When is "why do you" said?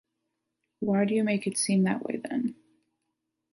0.79-1.23